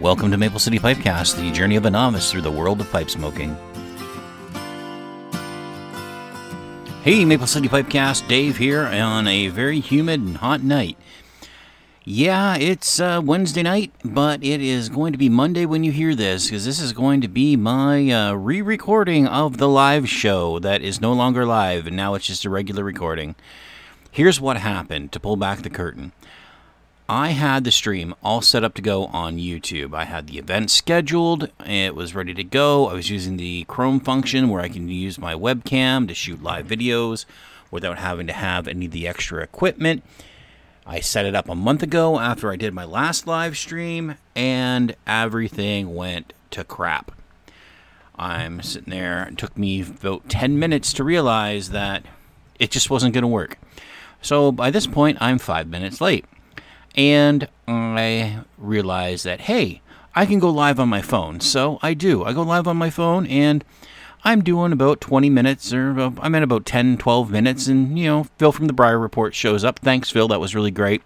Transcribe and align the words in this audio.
Welcome 0.00 0.30
to 0.30 0.36
Maple 0.36 0.60
City 0.60 0.78
Pipecast, 0.78 1.34
the 1.34 1.50
journey 1.50 1.74
of 1.74 1.84
a 1.84 1.90
novice 1.90 2.30
through 2.30 2.42
the 2.42 2.52
world 2.52 2.80
of 2.80 2.88
pipe 2.92 3.10
smoking. 3.10 3.56
Hey, 7.02 7.24
Maple 7.24 7.48
City 7.48 7.68
Pipecast, 7.68 8.28
Dave 8.28 8.58
here 8.58 8.86
on 8.86 9.26
a 9.26 9.48
very 9.48 9.80
humid 9.80 10.20
and 10.20 10.36
hot 10.36 10.62
night. 10.62 10.96
Yeah, 12.04 12.56
it's 12.56 13.00
uh, 13.00 13.20
Wednesday 13.24 13.64
night, 13.64 13.92
but 14.04 14.44
it 14.44 14.60
is 14.60 14.88
going 14.88 15.10
to 15.10 15.18
be 15.18 15.28
Monday 15.28 15.66
when 15.66 15.82
you 15.82 15.90
hear 15.90 16.14
this, 16.14 16.46
because 16.46 16.64
this 16.64 16.80
is 16.80 16.92
going 16.92 17.20
to 17.22 17.28
be 17.28 17.56
my 17.56 18.08
uh, 18.08 18.34
re 18.34 18.62
recording 18.62 19.26
of 19.26 19.56
the 19.56 19.68
live 19.68 20.08
show 20.08 20.60
that 20.60 20.80
is 20.80 21.00
no 21.00 21.12
longer 21.12 21.44
live, 21.44 21.88
and 21.88 21.96
now 21.96 22.14
it's 22.14 22.26
just 22.26 22.44
a 22.44 22.50
regular 22.50 22.84
recording. 22.84 23.34
Here's 24.12 24.40
what 24.40 24.58
happened 24.58 25.10
to 25.10 25.18
pull 25.18 25.34
back 25.34 25.62
the 25.62 25.70
curtain. 25.70 26.12
I 27.10 27.30
had 27.30 27.64
the 27.64 27.70
stream 27.70 28.14
all 28.22 28.42
set 28.42 28.62
up 28.62 28.74
to 28.74 28.82
go 28.82 29.06
on 29.06 29.38
YouTube. 29.38 29.94
I 29.94 30.04
had 30.04 30.26
the 30.26 30.36
event 30.36 30.70
scheduled, 30.70 31.50
it 31.64 31.94
was 31.94 32.14
ready 32.14 32.34
to 32.34 32.44
go. 32.44 32.88
I 32.88 32.92
was 32.92 33.08
using 33.08 33.38
the 33.38 33.64
Chrome 33.64 33.98
function 33.98 34.50
where 34.50 34.60
I 34.60 34.68
can 34.68 34.90
use 34.90 35.18
my 35.18 35.32
webcam 35.32 36.06
to 36.08 36.12
shoot 36.12 36.42
live 36.42 36.66
videos 36.66 37.24
without 37.70 37.96
having 37.96 38.26
to 38.26 38.34
have 38.34 38.68
any 38.68 38.84
of 38.84 38.92
the 38.92 39.08
extra 39.08 39.42
equipment. 39.42 40.02
I 40.86 41.00
set 41.00 41.24
it 41.24 41.34
up 41.34 41.48
a 41.48 41.54
month 41.54 41.82
ago 41.82 42.18
after 42.18 42.52
I 42.52 42.56
did 42.56 42.74
my 42.74 42.84
last 42.84 43.26
live 43.26 43.56
stream, 43.56 44.16
and 44.36 44.94
everything 45.06 45.94
went 45.94 46.34
to 46.50 46.62
crap. 46.62 47.12
I'm 48.16 48.60
sitting 48.60 48.90
there, 48.90 49.28
it 49.28 49.38
took 49.38 49.56
me 49.56 49.80
about 49.80 50.28
10 50.28 50.58
minutes 50.58 50.92
to 50.92 51.04
realize 51.04 51.70
that 51.70 52.04
it 52.58 52.70
just 52.70 52.90
wasn't 52.90 53.14
going 53.14 53.22
to 53.22 53.28
work. 53.28 53.56
So 54.20 54.52
by 54.52 54.70
this 54.70 54.86
point, 54.86 55.16
I'm 55.22 55.38
five 55.38 55.68
minutes 55.68 56.02
late. 56.02 56.26
And 56.94 57.48
I 57.66 58.40
realized 58.56 59.24
that, 59.24 59.42
hey, 59.42 59.82
I 60.14 60.26
can 60.26 60.38
go 60.38 60.50
live 60.50 60.80
on 60.80 60.88
my 60.88 61.02
phone. 61.02 61.40
So 61.40 61.78
I 61.82 61.94
do. 61.94 62.24
I 62.24 62.32
go 62.32 62.42
live 62.42 62.66
on 62.66 62.76
my 62.76 62.90
phone 62.90 63.26
and 63.26 63.64
I'm 64.24 64.42
doing 64.42 64.72
about 64.72 65.00
20 65.00 65.30
minutes 65.30 65.72
or 65.72 65.98
uh, 65.98 66.10
I'm 66.20 66.34
at 66.34 66.42
about 66.42 66.66
10, 66.66 66.98
12 66.98 67.30
minutes. 67.30 67.66
And, 67.68 67.98
you 67.98 68.06
know, 68.06 68.24
Phil 68.38 68.52
from 68.52 68.66
the 68.66 68.72
Briar 68.72 68.98
Report 68.98 69.34
shows 69.34 69.64
up. 69.64 69.78
Thanks, 69.78 70.10
Phil. 70.10 70.28
That 70.28 70.40
was 70.40 70.54
really 70.54 70.72
great. 70.72 71.02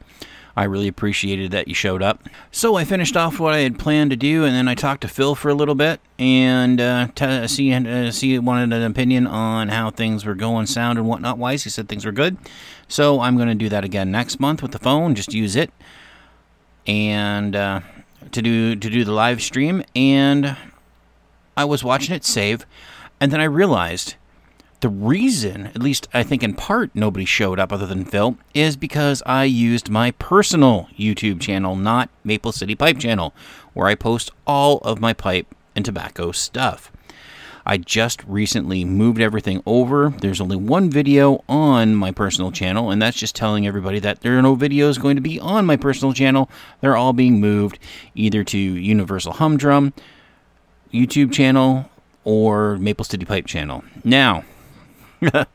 I 0.56 0.64
really 0.64 0.88
appreciated 0.88 1.50
that 1.52 1.68
you 1.68 1.74
showed 1.74 2.02
up. 2.02 2.28
So 2.50 2.76
I 2.76 2.84
finished 2.84 3.16
off 3.16 3.40
what 3.40 3.54
I 3.54 3.60
had 3.60 3.78
planned 3.78 4.10
to 4.10 4.16
do, 4.16 4.44
and 4.44 4.54
then 4.54 4.68
I 4.68 4.74
talked 4.74 5.00
to 5.02 5.08
Phil 5.08 5.34
for 5.34 5.48
a 5.48 5.54
little 5.54 5.74
bit 5.74 6.00
and 6.18 6.80
uh, 6.80 7.08
t- 7.14 7.48
see 7.48 7.72
uh, 7.72 8.10
see 8.10 8.38
wanted 8.38 8.72
an 8.74 8.82
opinion 8.82 9.26
on 9.26 9.68
how 9.68 9.90
things 9.90 10.26
were 10.26 10.34
going, 10.34 10.66
sound 10.66 10.98
and 10.98 11.08
whatnot. 11.08 11.38
Wise, 11.38 11.64
he 11.64 11.70
said 11.70 11.88
things 11.88 12.04
were 12.04 12.12
good. 12.12 12.36
So 12.92 13.22
I'm 13.22 13.36
going 13.36 13.48
to 13.48 13.54
do 13.54 13.70
that 13.70 13.84
again 13.84 14.10
next 14.10 14.38
month 14.38 14.60
with 14.60 14.72
the 14.72 14.78
phone. 14.78 15.14
Just 15.14 15.32
use 15.32 15.56
it 15.56 15.70
and 16.86 17.56
uh, 17.56 17.80
to 18.32 18.42
do 18.42 18.76
to 18.76 18.90
do 18.90 19.02
the 19.02 19.12
live 19.12 19.40
stream. 19.40 19.82
And 19.96 20.58
I 21.56 21.64
was 21.64 21.82
watching 21.82 22.14
it 22.14 22.22
save, 22.22 22.66
and 23.18 23.32
then 23.32 23.40
I 23.40 23.44
realized 23.44 24.16
the 24.80 24.90
reason, 24.90 25.68
at 25.68 25.80
least 25.80 26.06
I 26.12 26.22
think 26.22 26.42
in 26.42 26.52
part, 26.52 26.90
nobody 26.92 27.24
showed 27.24 27.58
up 27.58 27.72
other 27.72 27.86
than 27.86 28.04
Phil, 28.04 28.36
is 28.52 28.76
because 28.76 29.22
I 29.24 29.44
used 29.44 29.88
my 29.88 30.10
personal 30.10 30.88
YouTube 30.98 31.40
channel, 31.40 31.76
not 31.76 32.10
Maple 32.24 32.52
City 32.52 32.74
Pipe 32.74 32.98
Channel, 32.98 33.32
where 33.72 33.86
I 33.86 33.94
post 33.94 34.30
all 34.46 34.78
of 34.78 35.00
my 35.00 35.14
pipe 35.14 35.46
and 35.74 35.82
tobacco 35.82 36.30
stuff. 36.30 36.92
I 37.64 37.78
just 37.78 38.22
recently 38.24 38.84
moved 38.84 39.20
everything 39.20 39.62
over. 39.66 40.10
There's 40.10 40.40
only 40.40 40.56
one 40.56 40.90
video 40.90 41.44
on 41.48 41.94
my 41.94 42.10
personal 42.10 42.50
channel, 42.50 42.90
and 42.90 43.00
that's 43.00 43.16
just 43.16 43.36
telling 43.36 43.66
everybody 43.66 44.00
that 44.00 44.20
there 44.20 44.38
are 44.38 44.42
no 44.42 44.56
videos 44.56 45.00
going 45.00 45.16
to 45.16 45.22
be 45.22 45.38
on 45.38 45.66
my 45.66 45.76
personal 45.76 46.12
channel. 46.12 46.50
They're 46.80 46.96
all 46.96 47.12
being 47.12 47.40
moved 47.40 47.78
either 48.14 48.42
to 48.44 48.58
Universal 48.58 49.34
Humdrum, 49.34 49.92
YouTube 50.92 51.32
channel, 51.32 51.88
or 52.24 52.76
Maple 52.78 53.04
City 53.04 53.24
Pipe 53.24 53.46
channel. 53.46 53.84
Now, 54.04 54.44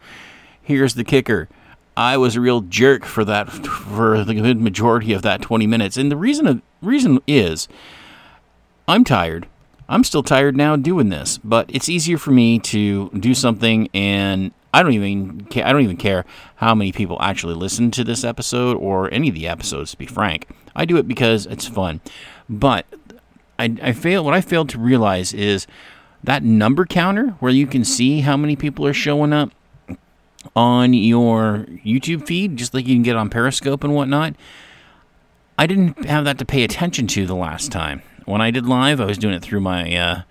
here's 0.62 0.96
the 0.96 1.04
kicker. 1.04 1.50
I 1.98 2.16
was 2.18 2.36
a 2.36 2.42
real 2.42 2.62
jerk 2.62 3.06
for 3.06 3.26
that 3.26 3.50
for 3.50 4.24
the 4.24 4.36
good 4.36 4.62
majority 4.62 5.14
of 5.14 5.24
that 5.24 5.42
20 5.42 5.66
minutes. 5.66 5.98
And 5.98 6.12
the 6.12 6.18
reason 6.18 6.62
reason 6.82 7.20
is 7.26 7.68
I'm 8.88 9.04
tired. 9.04 9.48
I'm 9.90 10.04
still 10.04 10.24
tired 10.24 10.58
now 10.58 10.76
doing 10.76 11.10
this, 11.10 11.38
but 11.38 11.70
it's 11.74 11.88
easier 11.88 12.18
for 12.18 12.32
me 12.32 12.60
to 12.60 13.10
do 13.12 13.34
something 13.34 13.90
and 13.94 14.52
I 14.74 14.84
don't 14.84 14.94
even 14.94 15.48
I 15.56 15.72
don't 15.72 15.82
even 15.82 15.98
care 15.98 16.26
how 16.58 16.76
many 16.76 16.92
people 16.92 17.18
actually 17.22 17.56
listen 17.56 17.90
to 17.92 18.04
this 18.04 18.24
episode 18.24 18.78
or 18.78 19.12
any 19.14 19.30
of 19.30 19.36
the 19.36 19.48
episodes 19.48 19.92
to 19.92 19.98
be 19.98 20.06
frank. 20.06 20.48
I 20.76 20.86
do 20.86 20.98
it 20.98 21.08
because 21.08 21.46
it's 21.46 21.66
fun. 21.66 22.02
But 22.50 22.86
I, 23.58 23.76
I 23.82 23.94
fail 23.94 24.24
what 24.24 24.34
I 24.34 24.42
failed 24.42 24.70
to 24.70 24.80
realize 24.80 25.34
is 25.34 25.68
that 26.24 26.44
number 26.44 26.86
counter 26.86 27.30
where 27.40 27.52
you 27.52 27.66
can 27.66 27.86
see 27.86 28.22
how 28.22 28.36
many 28.36 28.56
people 28.56 28.86
are 28.86 28.94
showing 28.94 29.32
up 29.32 29.52
on 30.56 30.94
your 30.94 31.66
YouTube 31.86 32.28
feed, 32.28 32.58
just 32.58 32.74
like 32.74 32.88
you 32.88 32.96
can 32.96 33.04
get 33.04 33.16
on 33.16 33.30
Periscope 33.30 33.84
and 33.84 33.96
whatnot. 33.96 34.36
I 35.58 35.66
didn't 35.66 36.06
have 36.06 36.26
that 36.26 36.38
to 36.40 36.46
pay 36.46 36.64
attention 36.64 37.08
to 37.08 37.26
the 37.26 37.36
last 37.36 37.72
time 37.72 38.02
when 38.28 38.42
I 38.42 38.52
did 38.52 38.68
live, 38.68 39.00
I 39.00 39.06
was 39.06 39.18
doing 39.18 39.34
it 39.34 39.42
through 39.42 39.62
my 39.62 39.96
uh, 39.96 40.22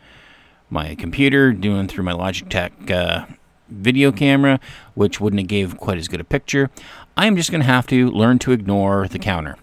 my 0.68 0.94
computer, 0.94 1.52
doing 1.52 1.88
through 1.88 2.04
my 2.04 2.12
Logitech 2.12 2.90
uh, 2.90 3.24
video 3.68 4.12
camera, 4.12 4.60
which 4.94 5.18
wouldn't 5.20 5.40
have 5.40 5.48
gave 5.48 5.78
quite 5.78 5.96
as 5.96 6.06
good 6.06 6.20
a 6.20 6.24
picture. 6.24 6.70
I 7.16 7.26
am 7.26 7.36
just 7.36 7.50
going 7.50 7.62
to 7.62 7.66
have 7.66 7.86
to 7.88 8.10
learn 8.10 8.38
to 8.40 8.52
ignore 8.52 9.08
the 9.08 9.18
counter. 9.18 9.56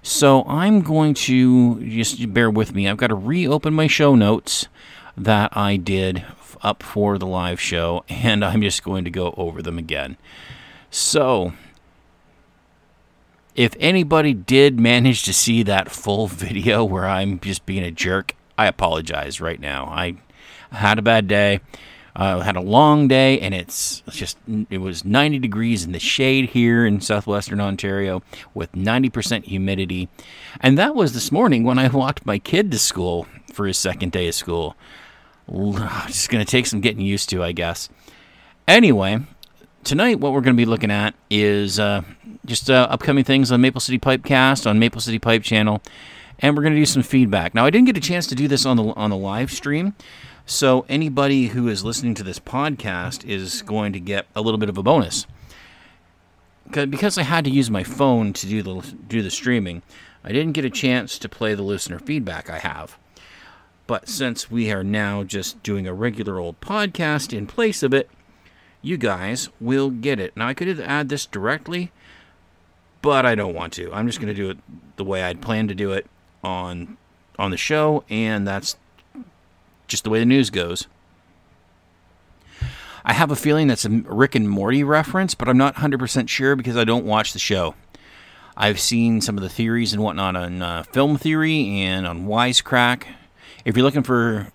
So 0.00 0.44
I'm 0.44 0.82
going 0.82 1.14
to 1.14 1.84
just 1.84 2.32
bear 2.32 2.50
with 2.50 2.72
me. 2.72 2.88
I've 2.88 2.96
got 2.96 3.08
to 3.08 3.14
reopen 3.16 3.74
my 3.74 3.88
show 3.88 4.14
notes 4.14 4.68
that 5.16 5.56
I 5.56 5.76
did 5.76 6.24
up 6.62 6.84
for 6.84 7.18
the 7.18 7.26
live 7.26 7.60
show, 7.60 8.04
and 8.08 8.44
I'm 8.44 8.62
just 8.62 8.84
going 8.84 9.04
to 9.04 9.10
go 9.10 9.34
over 9.36 9.60
them 9.60 9.76
again. 9.76 10.16
So 10.88 11.52
if 13.54 13.76
anybody 13.78 14.32
did 14.34 14.80
manage 14.80 15.22
to 15.24 15.32
see 15.32 15.62
that 15.64 15.90
full 15.90 16.26
video 16.26 16.84
where 16.84 17.06
I'm 17.06 17.38
just 17.40 17.66
being 17.66 17.84
a 17.84 17.90
jerk, 17.90 18.34
I 18.56 18.66
apologize 18.66 19.40
right 19.40 19.60
now. 19.60 19.86
I 19.86 20.16
had 20.70 20.98
a 20.98 21.02
bad 21.02 21.28
day. 21.28 21.60
I 22.14 22.32
uh, 22.32 22.40
had 22.40 22.56
a 22.56 22.60
long 22.60 23.08
day, 23.08 23.40
and 23.40 23.54
it's 23.54 24.02
just 24.10 24.36
it 24.68 24.78
was 24.78 25.02
90 25.02 25.38
degrees 25.38 25.82
in 25.82 25.92
the 25.92 25.98
shade 25.98 26.50
here 26.50 26.84
in 26.84 27.00
southwestern 27.00 27.58
Ontario 27.58 28.22
with 28.52 28.72
90% 28.72 29.44
humidity, 29.44 30.10
and 30.60 30.76
that 30.76 30.94
was 30.94 31.14
this 31.14 31.32
morning 31.32 31.64
when 31.64 31.78
I 31.78 31.88
walked 31.88 32.26
my 32.26 32.38
kid 32.38 32.70
to 32.72 32.78
school 32.78 33.26
for 33.50 33.66
his 33.66 33.78
second 33.78 34.12
day 34.12 34.28
of 34.28 34.34
school. 34.34 34.76
Just 36.06 36.28
gonna 36.28 36.44
take 36.44 36.66
some 36.66 36.82
getting 36.82 37.00
used 37.00 37.30
to, 37.30 37.42
I 37.42 37.52
guess. 37.52 37.88
Anyway, 38.68 39.20
tonight 39.84 40.20
what 40.20 40.32
we're 40.32 40.40
going 40.40 40.56
to 40.56 40.60
be 40.60 40.66
looking 40.66 40.90
at 40.90 41.14
is 41.30 41.78
uh, 41.78 42.02
just 42.44 42.70
uh, 42.70 42.86
upcoming 42.90 43.24
things 43.24 43.52
on 43.52 43.60
Maple 43.60 43.80
City 43.80 43.98
Pipecast 43.98 44.66
on 44.68 44.78
Maple 44.78 45.00
City 45.00 45.18
Pipe 45.18 45.42
Channel, 45.42 45.80
and 46.38 46.56
we're 46.56 46.62
going 46.62 46.74
to 46.74 46.80
do 46.80 46.86
some 46.86 47.02
feedback. 47.02 47.54
Now, 47.54 47.64
I 47.64 47.70
didn't 47.70 47.86
get 47.86 47.96
a 47.96 48.00
chance 48.00 48.26
to 48.28 48.34
do 48.34 48.48
this 48.48 48.66
on 48.66 48.76
the 48.76 48.84
on 48.94 49.10
the 49.10 49.16
live 49.16 49.50
stream, 49.50 49.94
so 50.46 50.84
anybody 50.88 51.48
who 51.48 51.68
is 51.68 51.84
listening 51.84 52.14
to 52.14 52.22
this 52.22 52.38
podcast 52.38 53.24
is 53.24 53.62
going 53.62 53.92
to 53.92 54.00
get 54.00 54.26
a 54.34 54.40
little 54.40 54.58
bit 54.58 54.68
of 54.68 54.78
a 54.78 54.82
bonus. 54.82 55.26
Because 56.70 57.18
I 57.18 57.22
had 57.22 57.44
to 57.44 57.50
use 57.50 57.70
my 57.70 57.84
phone 57.84 58.32
to 58.32 58.46
do 58.46 58.62
the 58.62 58.94
do 59.08 59.22
the 59.22 59.30
streaming, 59.30 59.82
I 60.24 60.32
didn't 60.32 60.52
get 60.52 60.64
a 60.64 60.70
chance 60.70 61.18
to 61.18 61.28
play 61.28 61.54
the 61.54 61.62
listener 61.62 61.98
feedback 61.98 62.48
I 62.48 62.58
have. 62.58 62.96
But 63.86 64.08
since 64.08 64.50
we 64.50 64.70
are 64.70 64.84
now 64.84 65.24
just 65.24 65.62
doing 65.62 65.86
a 65.86 65.92
regular 65.92 66.38
old 66.38 66.60
podcast 66.60 67.36
in 67.36 67.46
place 67.46 67.82
of 67.82 67.92
it, 67.92 68.08
you 68.80 68.96
guys 68.96 69.48
will 69.60 69.90
get 69.90 70.20
it. 70.20 70.36
Now, 70.36 70.48
I 70.48 70.54
could 70.54 70.80
add 70.80 71.08
this 71.08 71.26
directly, 71.26 71.92
but 73.02 73.26
I 73.26 73.34
don't 73.34 73.54
want 73.54 73.72
to. 73.74 73.92
I'm 73.92 74.06
just 74.06 74.20
going 74.20 74.34
to 74.34 74.34
do 74.34 74.50
it 74.50 74.58
the 74.96 75.04
way 75.04 75.22
I'd 75.22 75.42
planned 75.42 75.68
to 75.68 75.74
do 75.74 75.92
it 75.92 76.06
on 76.42 76.96
on 77.38 77.50
the 77.50 77.56
show, 77.56 78.04
and 78.08 78.46
that's 78.46 78.76
just 79.88 80.04
the 80.04 80.10
way 80.10 80.18
the 80.18 80.26
news 80.26 80.50
goes. 80.50 80.86
I 83.04 83.14
have 83.14 83.30
a 83.30 83.36
feeling 83.36 83.66
that's 83.66 83.84
a 83.84 83.90
Rick 83.90 84.34
and 84.34 84.48
Morty 84.48 84.84
reference, 84.84 85.34
but 85.34 85.48
I'm 85.48 85.58
not 85.58 85.76
100% 85.76 86.28
sure 86.28 86.54
because 86.54 86.76
I 86.76 86.84
don't 86.84 87.04
watch 87.04 87.32
the 87.32 87.38
show. 87.38 87.74
I've 88.56 88.78
seen 88.78 89.20
some 89.20 89.36
of 89.36 89.42
the 89.42 89.48
theories 89.48 89.92
and 89.92 90.02
whatnot 90.02 90.36
on 90.36 90.62
uh, 90.62 90.82
Film 90.84 91.16
Theory 91.16 91.80
and 91.80 92.06
on 92.06 92.26
Wisecrack. 92.26 93.04
If 93.64 93.76
you're 93.76 93.84
looking 93.84 94.02
for 94.02 94.52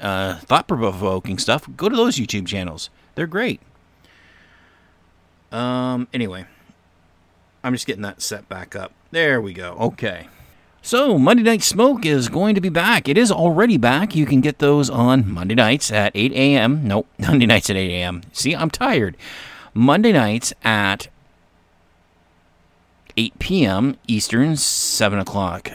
uh, 0.00 0.36
thought 0.36 0.68
provoking 0.68 1.38
stuff, 1.38 1.68
go 1.76 1.88
to 1.88 1.96
those 1.96 2.16
YouTube 2.16 2.46
channels. 2.46 2.90
They're 3.14 3.26
great. 3.26 3.60
Um, 5.50 6.06
anyway, 6.12 6.44
I'm 7.62 7.72
just 7.72 7.86
getting 7.86 8.02
that 8.02 8.22
set 8.22 8.48
back 8.48 8.74
up. 8.74 8.92
There 9.10 9.40
we 9.40 9.52
go. 9.52 9.72
Okay. 9.80 10.28
So, 10.82 11.18
Monday 11.18 11.42
Night 11.42 11.62
Smoke 11.62 12.06
is 12.06 12.30
going 12.30 12.54
to 12.54 12.60
be 12.60 12.70
back. 12.70 13.06
It 13.06 13.18
is 13.18 13.30
already 13.30 13.76
back. 13.76 14.14
You 14.16 14.24
can 14.24 14.40
get 14.40 14.60
those 14.60 14.88
on 14.88 15.30
Monday 15.30 15.54
nights 15.54 15.92
at 15.92 16.12
8 16.14 16.32
a.m. 16.32 16.86
Nope, 16.88 17.06
Monday 17.18 17.44
nights 17.44 17.68
at 17.68 17.76
8 17.76 17.90
a.m. 17.90 18.22
See, 18.32 18.56
I'm 18.56 18.70
tired. 18.70 19.16
Monday 19.74 20.12
nights 20.12 20.54
at 20.64 21.08
8 23.16 23.38
p.m. 23.38 23.98
Eastern, 24.06 24.56
7 24.56 25.18
o'clock 25.18 25.72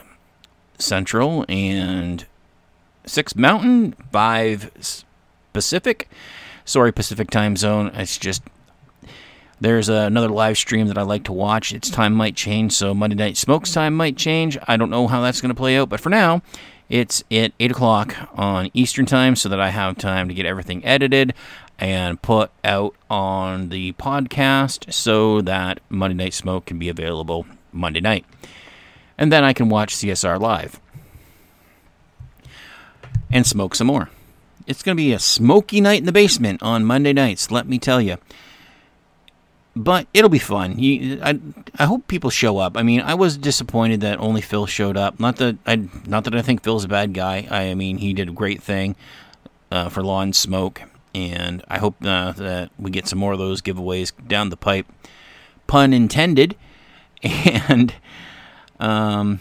Central 0.80 1.46
and 1.48 2.26
6 3.06 3.36
Mountain, 3.36 3.94
5 4.12 5.06
Pacific. 5.54 6.10
Sorry, 6.66 6.92
Pacific 6.92 7.30
time 7.30 7.56
zone. 7.56 7.92
It's 7.94 8.18
just 8.18 8.42
there's 9.62 9.90
another 9.90 10.30
live 10.30 10.58
stream 10.58 10.88
that 10.88 10.98
I 10.98 11.04
like 11.04 11.24
to 11.26 11.34
watch. 11.34 11.74
Its 11.74 11.90
time 11.90 12.14
might 12.14 12.36
change, 12.36 12.74
so 12.74 12.94
Monday 12.94 13.16
Night 13.16 13.38
Smokes 13.38 13.72
time 13.72 13.96
might 13.96 14.18
change. 14.18 14.58
I 14.68 14.78
don't 14.78 14.90
know 14.90 15.08
how 15.08 15.22
that's 15.22 15.42
going 15.42 15.50
to 15.50 15.56
play 15.56 15.78
out, 15.78 15.90
but 15.90 16.00
for 16.02 16.10
now, 16.10 16.42
it's 16.90 17.24
at 17.32 17.54
8 17.60 17.72
o'clock 17.72 18.16
on 18.38 18.70
Eastern 18.74 19.06
Time 19.06 19.36
so 19.36 19.50
that 19.50 19.60
I 19.60 19.70
have 19.70 19.98
time 19.98 20.28
to 20.28 20.34
get 20.34 20.46
everything 20.46 20.84
edited 20.86 21.34
and 21.80 22.22
put 22.22 22.52
out 22.64 22.96
on 23.10 23.70
the 23.70 23.94
podcast 23.94 24.94
so 24.94 25.42
that 25.42 25.80
Monday 25.90 26.16
Night 26.16 26.34
Smoke 26.34 26.66
can 26.66 26.78
be 26.78 26.90
available 26.90 27.46
Monday 27.72 28.02
night. 28.02 28.26
And 29.18 29.32
then 29.32 29.44
I 29.44 29.54
can 29.54 29.70
watch 29.70 29.96
CSR 29.96 30.40
live 30.40 30.80
and 33.32 33.46
smoke 33.46 33.76
some 33.76 33.88
more. 33.88 34.10
It's 34.68 34.84
going 34.84 34.96
to 34.98 35.02
be 35.02 35.14
a 35.14 35.20
smoky 35.20 35.82
night 35.82 36.00
in 36.00 36.06
the 36.06 36.12
basement 36.12 36.62
on 36.62 36.86
Monday 36.86 37.14
nights, 37.14 37.52
let 37.52 37.68
me 37.68 37.80
tell 37.80 38.02
you 38.02 38.18
but 39.76 40.08
it'll 40.14 40.30
be 40.30 40.40
fun. 40.40 40.80
You, 40.80 41.20
I, 41.22 41.40
I 41.78 41.86
hope 41.86 42.08
people 42.08 42.30
show 42.30 42.58
up. 42.58 42.78
I 42.78 42.84
mean, 42.84 43.02
I 43.02 43.14
was 43.14 43.38
disappointed 43.38 44.02
that 44.02 44.20
only 44.20 44.42
Phil 44.42 44.66
showed 44.66 44.96
up. 44.96 45.20
Not 45.20 45.36
that 45.38 45.58
I, 45.66 45.88
not 46.06 46.24
that 46.24 46.36
I 46.36 46.42
think 46.42 46.64
Phil's 46.64 46.86
a 46.86 46.88
bad 46.88 47.14
guy. 47.14 47.48
I, 47.52 47.74
mean, 47.74 47.98
he 47.98 48.14
did 48.14 48.30
a 48.30 48.32
great 48.32 48.64
thing 48.64 48.96
uh, 49.72 49.90
for 49.90 50.02
Law 50.02 50.22
and 50.22 50.36
Smoke, 50.36 50.84
and 51.14 51.62
I 51.68 51.80
hope 51.80 51.96
uh, 52.06 52.32
that 52.34 52.72
we 52.80 52.90
get 52.90 53.08
some 53.08 53.20
more 53.20 53.34
of 53.34 53.40
those 53.40 53.62
giveaways 53.62 54.14
down 54.26 54.50
the 54.50 54.58
pipe. 54.58 54.88
Pun 55.68 55.94
intended. 55.94 56.56
And, 57.24 57.92
um, 58.80 59.40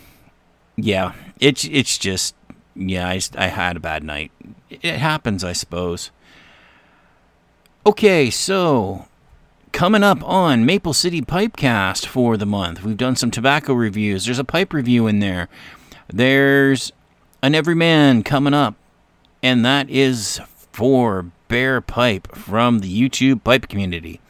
yeah, 0.77 1.13
it's 1.39 1.65
it's 1.65 1.99
just 1.99 2.35
yeah. 2.75 3.07
I 3.07 3.21
I 3.37 3.49
had 3.49 3.77
a 3.77 3.81
bad 3.81 4.03
night. 4.03 4.33
It 4.71 4.97
happens, 4.97 5.45
I 5.45 5.53
suppose. 5.53 6.11
Okay, 7.85 8.31
so 8.31 9.07
Coming 9.75 10.05
up 10.05 10.23
on 10.23 10.65
Maple 10.65 10.95
City 10.95 11.21
Pipecast 11.21 12.07
for 12.07 12.37
the 12.37 12.47
month, 12.47 12.85
we've 12.85 12.97
done 12.97 13.17
some 13.17 13.33
tobacco 13.33 13.73
reviews. 13.73 14.25
There's 14.25 14.39
a 14.39 14.45
pipe 14.45 14.73
review 14.73 15.09
in 15.09 15.19
there. 15.19 15.49
There's 16.07 16.93
an 17.43 17.57
Everyman 17.57 18.23
coming 18.23 18.55
up, 18.55 18.77
and 19.43 19.65
that 19.65 19.91
is 19.91 20.41
for 20.71 21.27
Bear 21.49 21.81
Pipe 21.81 22.37
from 22.37 22.79
the 22.79 22.89
YouTube 22.89 23.43
pipe 23.43 23.67
community. 23.67 24.21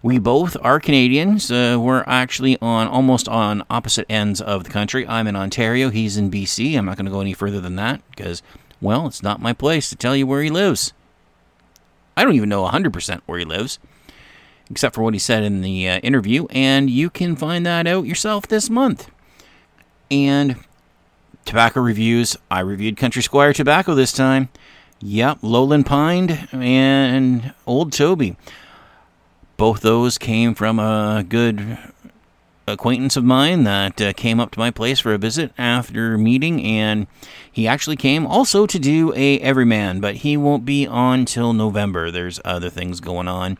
We 0.00 0.18
both 0.18 0.56
are 0.62 0.80
Canadians. 0.80 1.52
Uh, 1.52 1.76
we're 1.78 2.04
actually 2.06 2.56
on 2.62 2.88
almost 2.88 3.28
on 3.28 3.62
opposite 3.68 4.06
ends 4.08 4.40
of 4.40 4.64
the 4.64 4.70
country. 4.70 5.06
I'm 5.06 5.26
in 5.26 5.36
Ontario. 5.36 5.90
He's 5.90 6.16
in 6.16 6.30
BC. 6.30 6.78
I'm 6.78 6.86
not 6.86 6.96
going 6.96 7.04
to 7.04 7.12
go 7.12 7.20
any 7.20 7.34
further 7.34 7.60
than 7.60 7.76
that 7.76 8.00
because, 8.08 8.42
well, 8.80 9.06
it's 9.06 9.22
not 9.22 9.38
my 9.38 9.52
place 9.52 9.90
to 9.90 9.96
tell 9.96 10.16
you 10.16 10.26
where 10.26 10.42
he 10.42 10.48
lives. 10.48 10.94
I 12.16 12.24
don't 12.24 12.34
even 12.34 12.48
know 12.48 12.66
100% 12.66 13.20
where 13.26 13.38
he 13.38 13.44
lives 13.44 13.78
except 14.72 14.94
for 14.94 15.02
what 15.02 15.12
he 15.12 15.20
said 15.20 15.44
in 15.44 15.60
the 15.60 15.86
uh, 15.86 15.98
interview, 15.98 16.46
and 16.50 16.88
you 16.88 17.10
can 17.10 17.36
find 17.36 17.64
that 17.66 17.86
out 17.86 18.06
yourself 18.06 18.48
this 18.48 18.70
month. 18.70 19.10
And 20.10 20.56
tobacco 21.44 21.80
reviews. 21.80 22.36
I 22.50 22.60
reviewed 22.60 22.96
Country 22.96 23.22
Squire 23.22 23.52
tobacco 23.52 23.94
this 23.94 24.12
time. 24.12 24.48
Yep, 25.00 25.38
Lowland 25.42 25.84
Pine 25.84 26.48
and 26.52 27.52
Old 27.66 27.92
Toby. 27.92 28.36
Both 29.58 29.82
those 29.82 30.16
came 30.16 30.54
from 30.54 30.78
a 30.78 31.22
good 31.28 31.78
acquaintance 32.66 33.16
of 33.16 33.24
mine 33.24 33.64
that 33.64 34.00
uh, 34.00 34.12
came 34.14 34.40
up 34.40 34.52
to 34.52 34.58
my 34.58 34.70
place 34.70 35.00
for 35.00 35.12
a 35.12 35.18
visit 35.18 35.52
after 35.58 36.16
meeting, 36.16 36.64
and 36.64 37.06
he 37.50 37.68
actually 37.68 37.96
came 37.96 38.26
also 38.26 38.64
to 38.66 38.78
do 38.78 39.12
a 39.14 39.38
Everyman, 39.40 40.00
but 40.00 40.16
he 40.16 40.36
won't 40.38 40.64
be 40.64 40.86
on 40.86 41.26
till 41.26 41.52
November. 41.52 42.10
There's 42.10 42.40
other 42.42 42.70
things 42.70 43.00
going 43.00 43.28
on 43.28 43.58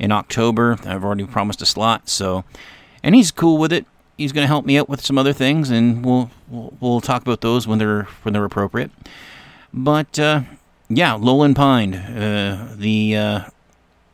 in 0.00 0.10
October. 0.10 0.78
I've 0.84 1.04
already 1.04 1.26
promised 1.26 1.62
a 1.62 1.66
slot, 1.66 2.08
so 2.08 2.42
and 3.04 3.14
he's 3.14 3.30
cool 3.30 3.58
with 3.58 3.72
it. 3.72 3.86
He's 4.16 4.32
going 4.32 4.42
to 4.42 4.48
help 4.48 4.66
me 4.66 4.76
out 4.76 4.88
with 4.88 5.00
some 5.04 5.16
other 5.16 5.32
things, 5.32 5.70
and 5.70 6.04
we'll, 6.04 6.30
we'll 6.48 6.72
we'll, 6.80 7.00
talk 7.00 7.22
about 7.22 7.42
those 7.42 7.68
when 7.68 7.78
they're 7.78 8.04
when 8.22 8.32
they're 8.32 8.44
appropriate. 8.44 8.90
But 9.72 10.18
uh, 10.18 10.42
yeah, 10.88 11.12
Lowland 11.12 11.54
Pine, 11.56 11.94
uh, 11.94 12.74
the 12.76 13.16
uh, 13.16 13.40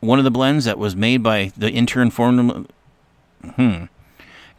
one 0.01 0.19
of 0.19 0.25
the 0.25 0.31
blends 0.31 0.67
that 0.67 0.79
was 0.79 0.95
made 0.95 1.23
by 1.23 1.53
the 1.57 1.71
intern 1.71 2.11
form, 2.11 2.69
hmm, 3.55 3.85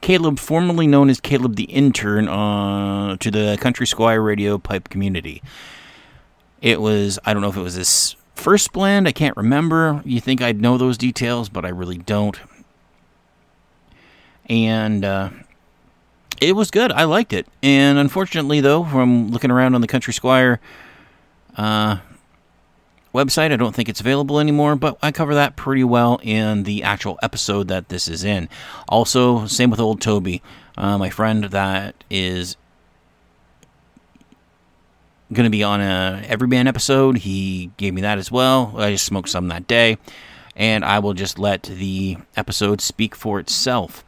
Caleb, 0.02 0.40
formerly 0.40 0.88
known 0.88 1.10
as 1.10 1.20
Caleb 1.20 1.56
the 1.56 1.66
intern, 1.66 2.28
uh, 2.28 3.18
to 3.18 3.32
the 3.32 3.58
Country 3.62 3.86
Squire 3.86 4.22
Radio 4.22 4.58
pipe 4.58 4.90
community. 4.90 5.42
It 6.62 6.82
was 6.82 7.20
I 7.26 7.34
don't 7.34 7.42
know 7.42 7.50
if 7.50 7.58
it 7.58 7.62
was 7.62 7.76
this 7.76 8.16
First 8.38 8.72
blend, 8.72 9.08
I 9.08 9.12
can't 9.12 9.36
remember. 9.36 10.02
You 10.06 10.22
think 10.22 10.44
I'd 10.44 10.62
know 10.62 10.78
those 10.78 10.96
details, 10.96 11.50
but 11.50 11.66
I 11.66 11.70
really 11.70 11.98
don't. 11.98 12.40
And 14.48 15.04
uh, 15.04 15.32
it 16.40 16.56
was 16.56 16.70
good. 16.70 16.92
I 16.92 17.06
liked 17.06 17.34
it. 17.34 17.48
And 17.64 17.98
unfortunately, 17.98 18.62
though, 18.62 18.84
from 18.84 19.32
looking 19.32 19.50
around 19.50 19.74
on 19.74 19.82
the 19.82 19.88
Country 19.88 20.14
Squire 20.14 20.60
uh, 21.58 21.98
website, 23.14 23.52
I 23.52 23.56
don't 23.56 23.74
think 23.74 23.90
it's 23.90 24.02
available 24.02 24.40
anymore, 24.40 24.76
but 24.76 25.00
I 25.02 25.12
cover 25.12 25.34
that 25.34 25.56
pretty 25.56 25.84
well 25.84 26.20
in 26.22 26.62
the 26.62 26.84
actual 26.84 27.18
episode 27.24 27.68
that 27.70 27.90
this 27.90 28.08
is 28.08 28.24
in. 28.24 28.50
Also, 28.88 29.48
same 29.48 29.72
with 29.72 29.80
Old 29.80 30.00
Toby, 30.00 30.44
uh, 30.78 31.00
my 31.00 31.10
friend 31.10 31.46
that 31.46 32.04
is 32.10 32.56
going 35.34 35.46
to 35.46 35.50
be 35.50 35.64
on 35.64 35.82
a 35.82 36.24
Everyman 36.28 36.68
episode. 36.68 37.18
He 37.18 37.72
gave 37.78 37.94
me 37.94 38.02
that 38.02 38.18
as 38.18 38.32
well. 38.32 38.74
I 38.78 38.92
just 38.92 39.06
smoked 39.06 39.30
some 39.30 39.48
that 39.50 39.68
day, 39.68 39.98
and 40.56 40.86
I 40.86 41.00
will 41.00 41.14
just 41.14 41.38
let 41.38 41.64
the 41.64 42.18
episode 42.36 42.82
speak 42.82 43.16
for 43.16 43.40
itself. 43.40 44.04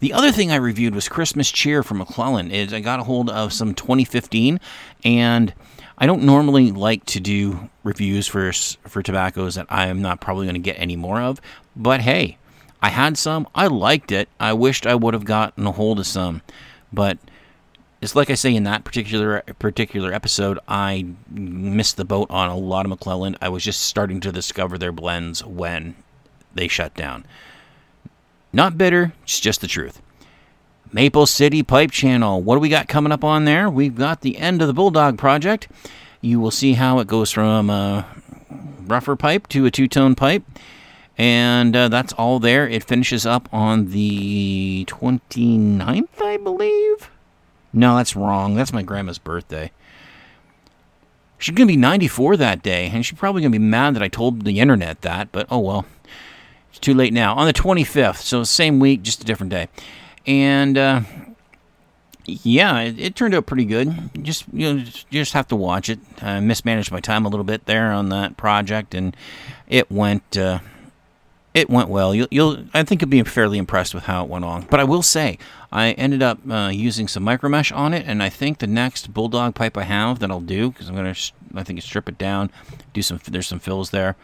The 0.00 0.12
other 0.12 0.32
thing 0.32 0.50
I 0.50 0.56
reviewed 0.56 0.94
was 0.94 1.08
Christmas 1.08 1.50
Cheer 1.50 1.82
from 1.82 2.00
McClelland. 2.00 2.52
Is 2.52 2.72
I 2.72 2.80
got 2.80 3.00
a 3.00 3.04
hold 3.04 3.28
of 3.28 3.52
some 3.52 3.74
2015, 3.74 4.58
and 5.04 5.54
I 5.98 6.06
don't 6.06 6.22
normally 6.22 6.72
like 6.72 7.04
to 7.06 7.20
do 7.20 7.68
reviews 7.82 8.26
for 8.26 8.52
for 8.88 9.02
tobaccos 9.02 9.56
that 9.56 9.66
I 9.68 9.88
am 9.88 10.00
not 10.00 10.20
probably 10.20 10.46
going 10.46 10.54
to 10.54 10.60
get 10.60 10.78
any 10.78 10.96
more 10.96 11.20
of. 11.20 11.40
But 11.76 12.00
hey, 12.00 12.38
I 12.80 12.88
had 12.88 13.18
some. 13.18 13.46
I 13.54 13.66
liked 13.66 14.10
it. 14.10 14.28
I 14.38 14.54
wished 14.54 14.86
I 14.86 14.94
would 14.94 15.12
have 15.12 15.24
gotten 15.26 15.66
a 15.66 15.72
hold 15.72 15.98
of 15.98 16.06
some, 16.06 16.40
but 16.92 17.18
it's 18.00 18.16
like 18.16 18.30
I 18.30 18.34
say 18.34 18.54
in 18.54 18.64
that 18.64 18.84
particular 18.84 19.42
particular 19.58 20.12
episode, 20.12 20.58
I 20.66 21.06
missed 21.30 21.96
the 21.96 22.04
boat 22.04 22.30
on 22.30 22.48
a 22.48 22.56
lot 22.56 22.86
of 22.86 22.92
McClelland. 22.92 23.36
I 23.42 23.50
was 23.50 23.62
just 23.62 23.80
starting 23.80 24.20
to 24.20 24.32
discover 24.32 24.78
their 24.78 24.92
blends 24.92 25.44
when 25.44 25.96
they 26.54 26.66
shut 26.68 26.94
down. 26.94 27.26
Not 28.52 28.78
bitter, 28.78 29.12
it's 29.22 29.38
just 29.38 29.60
the 29.60 29.66
truth. 29.66 30.00
Maple 30.92 31.26
City 31.26 31.62
Pipe 31.62 31.90
Channel. 31.92 32.42
What 32.42 32.56
do 32.56 32.60
we 32.60 32.68
got 32.68 32.88
coming 32.88 33.12
up 33.12 33.22
on 33.22 33.44
there? 33.44 33.70
We've 33.70 33.94
got 33.94 34.22
the 34.22 34.38
end 34.38 34.60
of 34.60 34.66
the 34.66 34.74
Bulldog 34.74 35.18
project. 35.18 35.68
You 36.20 36.40
will 36.40 36.50
see 36.50 36.72
how 36.72 36.98
it 36.98 37.06
goes 37.06 37.30
from 37.30 37.70
a 37.70 38.06
rougher 38.86 39.14
pipe 39.14 39.46
to 39.48 39.66
a 39.66 39.70
two 39.70 39.86
tone 39.86 40.14
pipe. 40.14 40.42
And 41.16 41.76
uh, 41.76 41.88
that's 41.88 42.14
all 42.14 42.40
there. 42.40 42.66
It 42.66 42.82
finishes 42.82 43.26
up 43.26 43.48
on 43.52 43.90
the 43.90 44.86
29th, 44.88 46.22
I 46.22 46.38
believe. 46.38 47.10
No, 47.72 47.96
that's 47.96 48.16
wrong. 48.16 48.54
That's 48.54 48.72
my 48.72 48.82
grandma's 48.82 49.18
birthday. 49.18 49.70
She's 51.38 51.54
going 51.54 51.66
to 51.66 51.72
be 51.72 51.76
94 51.76 52.36
that 52.36 52.62
day, 52.62 52.90
and 52.92 53.04
she's 53.04 53.18
probably 53.18 53.40
going 53.40 53.52
to 53.52 53.58
be 53.58 53.64
mad 53.64 53.94
that 53.94 54.02
I 54.02 54.08
told 54.08 54.44
the 54.44 54.60
internet 54.60 55.00
that, 55.02 55.32
but 55.32 55.46
oh 55.50 55.58
well. 55.58 55.86
It's 56.70 56.78
too 56.78 56.94
late 56.94 57.12
now. 57.12 57.34
On 57.34 57.46
the 57.46 57.52
25th, 57.52 58.18
so 58.18 58.44
same 58.44 58.78
week, 58.78 59.02
just 59.02 59.22
a 59.22 59.24
different 59.24 59.50
day. 59.50 59.68
And 60.26 60.78
uh, 60.78 61.00
yeah, 62.24 62.80
it, 62.80 63.00
it, 63.00 63.14
turned 63.16 63.34
out 63.34 63.46
pretty 63.46 63.64
good. 63.64 64.10
Just 64.22 64.44
you 64.52 64.72
know, 64.72 64.80
just, 64.80 65.06
you 65.10 65.20
just 65.20 65.32
have 65.32 65.48
to 65.48 65.56
watch 65.56 65.88
it. 65.88 65.98
I 66.22 66.38
mismanaged 66.40 66.92
my 66.92 67.00
time 67.00 67.26
a 67.26 67.28
little 67.28 67.44
bit 67.44 67.66
there 67.66 67.90
on 67.92 68.10
that 68.10 68.36
project, 68.36 68.94
and 68.94 69.16
it 69.68 69.90
went 69.90 70.36
uh, 70.36 70.60
it 71.52 71.68
went 71.68 71.88
well. 71.88 72.14
You'll, 72.14 72.28
you'll, 72.30 72.64
I 72.72 72.84
think 72.84 73.00
you'll 73.00 73.10
be 73.10 73.22
fairly 73.24 73.58
impressed 73.58 73.94
with 73.94 74.04
how 74.04 74.22
it 74.24 74.30
went 74.30 74.44
on. 74.44 74.66
But 74.70 74.78
I 74.80 74.84
will 74.84 75.02
say, 75.02 75.38
I 75.72 75.92
ended 75.92 76.22
up 76.22 76.38
uh, 76.48 76.70
using 76.72 77.08
some 77.08 77.24
micromesh 77.24 77.74
on 77.74 77.92
it, 77.92 78.06
and 78.06 78.22
I 78.22 78.28
think 78.28 78.58
the 78.58 78.66
next 78.66 79.12
bulldog 79.12 79.54
pipe 79.54 79.76
I 79.76 79.82
have 79.82 80.20
that 80.20 80.30
I'll 80.30 80.40
do 80.40 80.70
because 80.70 80.88
I'm 80.88 80.94
gonna, 80.94 81.14
I 81.54 81.62
think, 81.64 81.82
strip 81.82 82.08
it 82.08 82.18
down, 82.18 82.50
do 82.92 83.02
some. 83.02 83.20
There's 83.24 83.48
some 83.48 83.58
fills 83.58 83.90
there 83.90 84.16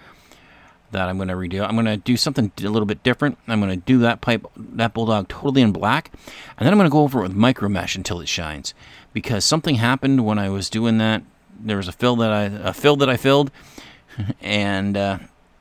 that 0.92 1.08
I'm 1.08 1.18
gonna 1.18 1.34
redo. 1.34 1.66
I'm 1.66 1.74
gonna 1.74 1.96
do 1.96 2.16
something 2.16 2.52
a 2.58 2.68
little 2.68 2.86
bit 2.86 3.02
different. 3.02 3.38
I'm 3.48 3.60
gonna 3.60 3.76
do 3.76 3.98
that 3.98 4.20
pipe, 4.20 4.46
that 4.56 4.94
bulldog, 4.94 5.28
totally 5.28 5.62
in 5.62 5.72
black, 5.72 6.12
and 6.56 6.64
then 6.64 6.72
I'm 6.72 6.78
gonna 6.78 6.90
go 6.90 7.02
over 7.02 7.20
it 7.20 7.22
with 7.22 7.34
micromesh 7.36 7.96
until 7.96 8.20
it 8.20 8.28
shines. 8.28 8.72
Because 9.12 9.44
something 9.44 9.76
happened 9.76 10.24
when 10.24 10.38
I 10.38 10.48
was 10.48 10.70
doing 10.70 10.98
that. 10.98 11.22
There 11.58 11.78
was 11.78 11.88
a 11.88 11.92
fill 11.92 12.16
that 12.16 12.32
I, 12.32 12.44
a 12.44 12.72
fill 12.72 12.96
that 12.96 13.08
I 13.08 13.16
filled, 13.16 13.50
and. 14.40 14.96
Uh, 14.96 15.18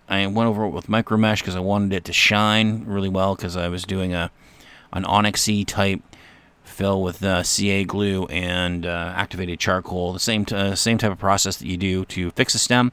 I 0.08 0.28
went 0.28 0.48
over 0.48 0.66
it 0.66 0.70
with 0.70 0.88
micro 0.88 1.18
mesh 1.18 1.42
because 1.42 1.56
I 1.56 1.60
wanted 1.60 1.94
it 1.94 2.06
to 2.06 2.14
shine 2.14 2.86
really 2.86 3.10
well 3.10 3.36
because 3.36 3.58
I 3.58 3.68
was 3.70 3.84
doing 3.84 4.14
a 4.14 4.32
an 4.94 5.04
onyxy 5.04 5.66
type 5.66 6.02
fill 6.64 7.02
with 7.02 7.24
uh, 7.24 7.44
CA 7.44 7.84
glue 7.84 8.26
and 8.26 8.86
uh, 8.86 9.14
activated 9.16 9.60
charcoal, 9.60 10.14
the 10.14 10.20
same 10.20 10.46
t- 10.46 10.56
uh, 10.56 10.76
same 10.76 10.98
type 10.98 11.12
of 11.12 11.20
process 11.20 11.58
that 11.58 11.68
you 11.68 11.78
do 11.78 12.06
to 12.06 12.32
fix 12.32 12.54
a 12.54 12.60
stem. 12.60 12.92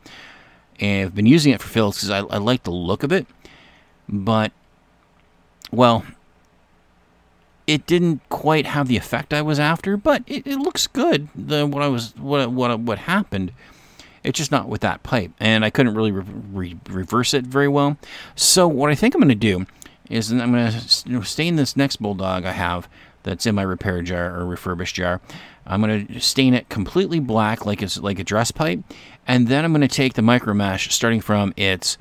And 0.81 1.07
I've 1.07 1.15
been 1.15 1.27
using 1.27 1.53
it 1.53 1.61
for 1.61 1.69
fills 1.69 1.97
because 1.97 2.11
I, 2.11 2.19
I 2.19 2.39
like 2.39 2.63
the 2.63 2.71
look 2.71 3.03
of 3.03 3.13
it, 3.13 3.27
but 4.09 4.53
well, 5.71 6.05
it 7.67 7.87
didn't 7.87 8.21
quite 8.29 8.67
have 8.67 8.89
the 8.89 8.97
effect 8.97 9.33
I 9.33 9.43
was 9.43 9.59
after, 9.59 9.97
but 9.97 10.23
it, 10.27 10.47
it 10.47 10.59
looks 10.59 10.87
good. 10.87 11.29
The 11.35 11.67
what 11.67 11.83
I 11.83 11.89
was 11.89 12.15
what 12.17 12.51
what 12.51 12.79
what 12.81 12.99
happened. 12.99 13.53
It's 14.25 14.39
just 14.39 14.53
not 14.53 14.69
with 14.69 14.81
that 14.83 15.03
pipe, 15.03 15.33
and 15.41 15.65
I 15.65 15.71
couldn't 15.71 15.95
really 15.95 16.13
re- 16.13 16.25
re- 16.53 16.79
reverse 16.89 17.35
it 17.35 17.45
very 17.45 17.69
well. 17.69 17.97
So 18.37 18.69
what 18.69 18.91
I 18.91 18.95
think 18.95 19.15
I'm 19.15 19.21
going 19.21 19.29
to 19.29 19.35
do 19.35 19.67
is 20.09 20.31
I'm 20.31 20.53
going 20.53 20.71
to 20.71 21.25
stain 21.25 21.57
this 21.57 21.77
next 21.77 21.97
bulldog 21.97 22.45
I 22.45 22.53
have 22.53 22.89
that's 23.23 23.47
in 23.47 23.55
my 23.55 23.63
repair 23.63 24.03
jar 24.03 24.39
or 24.39 24.47
refurbished 24.47 24.97
jar. 24.97 25.21
I'm 25.67 25.81
going 25.81 26.07
to 26.07 26.21
stain 26.21 26.55
it 26.55 26.69
completely 26.69 27.21
black, 27.21 27.65
like 27.67 27.83
it's 27.83 27.99
like 27.99 28.19
a 28.19 28.25
dress 28.25 28.51
pipe, 28.51 28.81
and 29.27 29.49
then 29.49 29.65
I'm 29.65 29.73
going 29.73 29.81
to 29.83 29.89
take 29.89 30.15
the 30.15 30.23
micro 30.23 30.55
mesh, 30.55 30.93
starting 30.93 31.21
from 31.21 31.55
its 31.57 31.99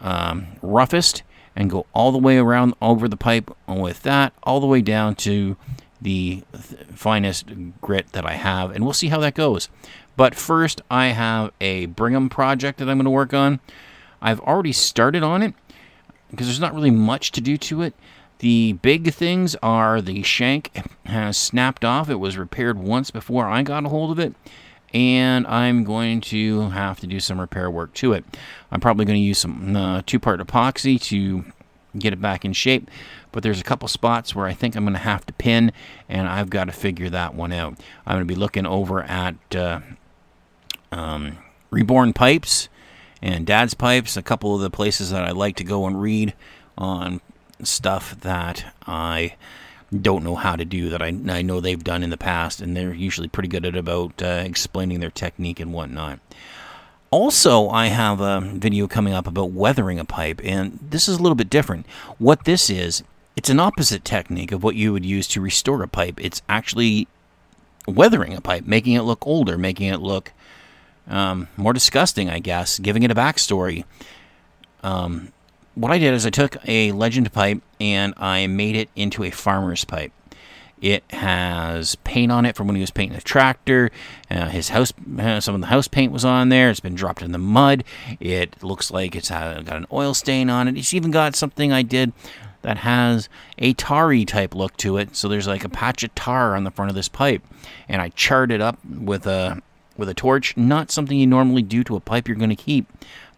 um, 0.00 0.46
roughest 0.62 1.22
and 1.56 1.70
go 1.70 1.86
all 1.94 2.12
the 2.12 2.18
way 2.18 2.36
around 2.36 2.74
over 2.82 3.08
the 3.08 3.16
pipe 3.16 3.50
with 3.66 4.02
that, 4.02 4.32
all 4.42 4.60
the 4.60 4.66
way 4.66 4.80
down 4.80 5.14
to 5.14 5.56
the 6.02 6.42
th- 6.52 6.80
finest 6.94 7.46
grit 7.80 8.12
that 8.12 8.26
I 8.26 8.34
have, 8.34 8.70
and 8.70 8.84
we'll 8.84 8.92
see 8.92 9.08
how 9.08 9.18
that 9.20 9.34
goes. 9.34 9.70
But 10.16 10.34
first, 10.34 10.82
I 10.90 11.06
have 11.06 11.50
a 11.60 11.86
Brigham 11.86 12.28
project 12.28 12.78
that 12.78 12.88
I'm 12.88 12.98
going 12.98 13.04
to 13.04 13.10
work 13.10 13.34
on. 13.34 13.60
I've 14.22 14.40
already 14.40 14.72
started 14.72 15.22
on 15.22 15.42
it 15.42 15.54
because 16.30 16.46
there's 16.46 16.60
not 16.60 16.74
really 16.74 16.90
much 16.90 17.32
to 17.32 17.40
do 17.40 17.56
to 17.58 17.82
it. 17.82 17.94
The 18.38 18.74
big 18.74 19.12
things 19.12 19.56
are 19.62 20.00
the 20.00 20.22
shank 20.22 20.70
has 21.06 21.36
snapped 21.36 21.84
off. 21.84 22.10
It 22.10 22.16
was 22.16 22.36
repaired 22.36 22.78
once 22.78 23.10
before 23.10 23.48
I 23.48 23.62
got 23.62 23.84
a 23.84 23.88
hold 23.88 24.10
of 24.10 24.18
it, 24.18 24.34
and 24.92 25.46
I'm 25.46 25.84
going 25.84 26.20
to 26.22 26.70
have 26.70 27.00
to 27.00 27.06
do 27.06 27.20
some 27.20 27.40
repair 27.40 27.70
work 27.70 27.94
to 27.94 28.12
it. 28.12 28.24
I'm 28.70 28.80
probably 28.80 29.04
going 29.04 29.18
to 29.18 29.24
use 29.24 29.38
some 29.38 29.76
uh, 29.76 30.02
two 30.04 30.18
part 30.18 30.40
epoxy 30.40 31.00
to 31.02 31.44
get 31.98 32.12
it 32.12 32.20
back 32.20 32.44
in 32.44 32.52
shape, 32.52 32.90
but 33.30 33.42
there's 33.42 33.60
a 33.60 33.64
couple 33.64 33.86
spots 33.88 34.34
where 34.34 34.46
I 34.46 34.52
think 34.52 34.74
I'm 34.74 34.84
going 34.84 34.94
to 34.94 34.98
have 34.98 35.24
to 35.26 35.32
pin, 35.32 35.72
and 36.08 36.28
I've 36.28 36.50
got 36.50 36.64
to 36.64 36.72
figure 36.72 37.08
that 37.10 37.34
one 37.34 37.52
out. 37.52 37.74
I'm 38.04 38.16
going 38.16 38.26
to 38.26 38.34
be 38.34 38.38
looking 38.38 38.66
over 38.66 39.02
at 39.02 39.36
uh, 39.54 39.80
um, 40.94 41.38
Reborn 41.70 42.12
Pipes 42.12 42.68
and 43.20 43.46
Dad's 43.46 43.74
Pipes, 43.74 44.16
a 44.16 44.22
couple 44.22 44.54
of 44.54 44.60
the 44.60 44.70
places 44.70 45.10
that 45.10 45.24
I 45.24 45.32
like 45.32 45.56
to 45.56 45.64
go 45.64 45.86
and 45.86 46.00
read 46.00 46.34
on 46.78 47.20
stuff 47.62 48.18
that 48.20 48.72
I 48.86 49.34
don't 50.02 50.24
know 50.24 50.34
how 50.34 50.56
to 50.56 50.64
do 50.64 50.88
that 50.90 51.02
I, 51.02 51.08
I 51.28 51.42
know 51.42 51.60
they've 51.60 51.82
done 51.82 52.02
in 52.02 52.10
the 52.10 52.16
past, 52.16 52.60
and 52.60 52.76
they're 52.76 52.94
usually 52.94 53.28
pretty 53.28 53.48
good 53.48 53.64
at 53.64 53.76
about 53.76 54.22
uh, 54.22 54.42
explaining 54.44 55.00
their 55.00 55.10
technique 55.10 55.60
and 55.60 55.72
whatnot. 55.72 56.18
Also, 57.10 57.68
I 57.68 57.86
have 57.86 58.20
a 58.20 58.40
video 58.40 58.88
coming 58.88 59.14
up 59.14 59.26
about 59.26 59.52
weathering 59.52 60.00
a 60.00 60.04
pipe, 60.04 60.40
and 60.42 60.78
this 60.82 61.08
is 61.08 61.18
a 61.18 61.22
little 61.22 61.36
bit 61.36 61.50
different. 61.50 61.86
What 62.18 62.44
this 62.44 62.68
is, 62.68 63.04
it's 63.36 63.50
an 63.50 63.60
opposite 63.60 64.04
technique 64.04 64.52
of 64.52 64.62
what 64.62 64.74
you 64.74 64.92
would 64.92 65.04
use 65.04 65.28
to 65.28 65.40
restore 65.40 65.82
a 65.82 65.88
pipe. 65.88 66.18
It's 66.20 66.42
actually 66.48 67.06
weathering 67.86 68.34
a 68.34 68.40
pipe, 68.40 68.66
making 68.66 68.94
it 68.94 69.02
look 69.02 69.26
older, 69.26 69.56
making 69.56 69.88
it 69.88 70.00
look 70.00 70.32
um, 71.08 71.48
more 71.56 71.72
disgusting, 71.72 72.30
I 72.30 72.38
guess, 72.38 72.78
giving 72.78 73.02
it 73.02 73.10
a 73.10 73.14
backstory. 73.14 73.84
Um, 74.82 75.32
what 75.74 75.90
I 75.90 75.98
did 75.98 76.14
is 76.14 76.24
I 76.24 76.30
took 76.30 76.56
a 76.66 76.92
legend 76.92 77.32
pipe 77.32 77.62
and 77.80 78.14
I 78.16 78.46
made 78.46 78.76
it 78.76 78.90
into 78.94 79.24
a 79.24 79.30
farmer's 79.30 79.84
pipe. 79.84 80.12
It 80.80 81.02
has 81.10 81.94
paint 81.96 82.30
on 82.30 82.44
it 82.44 82.56
from 82.56 82.66
when 82.66 82.76
he 82.76 82.80
was 82.80 82.90
painting 82.90 83.16
a 83.16 83.22
tractor. 83.22 83.90
Uh, 84.30 84.48
his 84.48 84.68
house, 84.68 84.92
uh, 85.18 85.40
some 85.40 85.54
of 85.54 85.60
the 85.62 85.68
house 85.68 85.88
paint 85.88 86.12
was 86.12 86.24
on 86.24 86.50
there. 86.50 86.68
It's 86.68 86.80
been 86.80 86.94
dropped 86.94 87.22
in 87.22 87.32
the 87.32 87.38
mud. 87.38 87.84
It 88.20 88.62
looks 88.62 88.90
like 88.90 89.16
it's 89.16 89.30
got 89.30 89.68
an 89.68 89.86
oil 89.90 90.12
stain 90.12 90.50
on 90.50 90.68
it. 90.68 90.76
It's 90.76 90.92
even 90.92 91.10
got 91.10 91.36
something 91.36 91.72
I 91.72 91.82
did 91.82 92.12
that 92.62 92.78
has 92.78 93.28
a 93.58 93.72
tarry 93.74 94.24
type 94.24 94.54
look 94.54 94.76
to 94.78 94.96
it. 94.98 95.16
So 95.16 95.28
there's 95.28 95.46
like 95.46 95.64
a 95.64 95.68
patch 95.68 96.02
of 96.02 96.14
tar 96.14 96.54
on 96.54 96.64
the 96.64 96.70
front 96.70 96.90
of 96.90 96.94
this 96.94 97.08
pipe, 97.08 97.42
and 97.88 98.02
I 98.02 98.10
charred 98.10 98.50
it 98.50 98.60
up 98.60 98.78
with 98.84 99.26
a 99.26 99.62
with 99.96 100.08
a 100.08 100.14
torch. 100.14 100.56
Not 100.56 100.90
something 100.90 101.18
you 101.18 101.26
normally 101.26 101.62
do 101.62 101.84
to 101.84 101.96
a 101.96 102.00
pipe 102.00 102.28
you're 102.28 102.36
going 102.36 102.50
to 102.50 102.56
keep, 102.56 102.86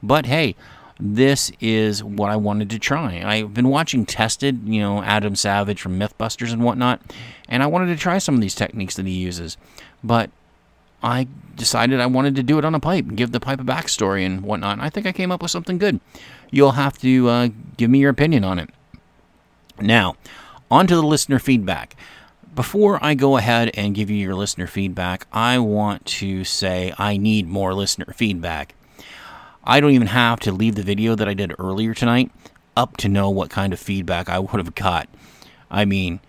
but 0.02 0.26
hey, 0.26 0.54
this 0.98 1.52
is 1.60 2.02
what 2.02 2.30
I 2.30 2.36
wanted 2.36 2.70
to 2.70 2.78
try. 2.78 3.22
I've 3.22 3.52
been 3.52 3.68
watching 3.68 4.06
Tested, 4.06 4.66
you 4.66 4.80
know, 4.80 5.02
Adam 5.02 5.36
Savage 5.36 5.80
from 5.80 5.98
Mythbusters 5.98 6.52
and 6.52 6.64
whatnot, 6.64 7.02
and 7.48 7.62
I 7.62 7.66
wanted 7.66 7.88
to 7.88 7.96
try 7.96 8.18
some 8.18 8.34
of 8.34 8.40
these 8.40 8.54
techniques 8.54 8.96
that 8.96 9.06
he 9.06 9.12
uses. 9.12 9.56
But 10.02 10.30
I 11.02 11.28
decided 11.54 12.00
I 12.00 12.06
wanted 12.06 12.34
to 12.36 12.42
do 12.42 12.58
it 12.58 12.64
on 12.64 12.74
a 12.74 12.80
pipe 12.80 13.06
and 13.06 13.16
give 13.16 13.32
the 13.32 13.40
pipe 13.40 13.60
a 13.60 13.64
backstory 13.64 14.24
and 14.24 14.42
whatnot. 14.42 14.74
And 14.74 14.82
I 14.82 14.90
think 14.90 15.06
I 15.06 15.12
came 15.12 15.30
up 15.30 15.42
with 15.42 15.50
something 15.50 15.78
good. 15.78 16.00
You'll 16.50 16.72
have 16.72 16.98
to 16.98 17.28
uh, 17.28 17.48
give 17.76 17.90
me 17.90 17.98
your 17.98 18.10
opinion 18.10 18.44
on 18.44 18.58
it. 18.58 18.70
Now, 19.78 20.16
on 20.70 20.86
to 20.86 20.96
the 20.96 21.02
listener 21.02 21.38
feedback. 21.38 21.96
Before 22.56 22.98
I 23.04 23.12
go 23.12 23.36
ahead 23.36 23.70
and 23.74 23.94
give 23.94 24.08
you 24.08 24.16
your 24.16 24.34
listener 24.34 24.66
feedback, 24.66 25.26
I 25.30 25.58
want 25.58 26.06
to 26.06 26.42
say 26.42 26.90
I 26.96 27.18
need 27.18 27.46
more 27.46 27.74
listener 27.74 28.14
feedback. 28.14 28.74
I 29.62 29.78
don't 29.78 29.90
even 29.90 30.06
have 30.06 30.40
to 30.40 30.52
leave 30.52 30.74
the 30.74 30.82
video 30.82 31.14
that 31.16 31.28
I 31.28 31.34
did 31.34 31.52
earlier 31.58 31.92
tonight 31.92 32.30
up 32.74 32.96
to 32.96 33.10
know 33.10 33.28
what 33.28 33.50
kind 33.50 33.74
of 33.74 33.78
feedback 33.78 34.30
I 34.30 34.38
would 34.38 34.54
have 34.56 34.74
got. 34.74 35.06
I 35.70 35.84
mean, 35.84 36.20